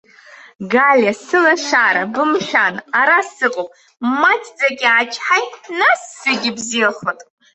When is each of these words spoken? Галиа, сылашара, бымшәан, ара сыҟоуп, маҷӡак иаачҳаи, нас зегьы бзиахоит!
Галиа, 0.71 1.13
сылашара, 1.25 2.03
бымшәан, 2.13 2.75
ара 2.99 3.19
сыҟоуп, 3.33 3.69
маҷӡак 4.19 4.77
иаачҳаи, 4.85 5.45
нас 5.79 6.01
зегьы 6.21 6.51
бзиахоит! 6.57 7.19